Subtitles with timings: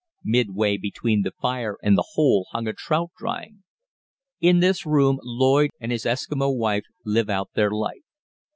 [0.25, 3.61] Midway between the fire and the hole hung a trout drying.
[4.39, 8.01] In this room Lloyd and his Eskimo wife live out their life.